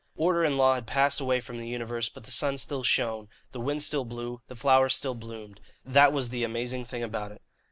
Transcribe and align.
Order 0.15 0.43
and 0.43 0.57
law 0.57 0.73
had 0.73 0.87
passed 0.87 1.21
away 1.21 1.41
from 1.41 1.59
the 1.59 1.67
universe; 1.67 2.09
but 2.09 2.23
the 2.23 2.31
sun 2.31 2.57
still 2.57 2.81
shone, 2.81 3.29
the 3.51 3.59
wind 3.59 3.83
still 3.83 4.03
blew, 4.03 4.41
the 4.47 4.55
flowers 4.55 4.95
still 4.95 5.13
bloomed 5.13 5.59
that 5.85 6.11
was 6.11 6.29
the 6.29 6.43
amazing 6.43 6.85
thing 6.85 7.03
about 7.03 7.31
it. 7.31 7.43